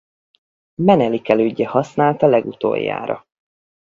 [0.81, 3.25] Menelik elődje használta legutoljára.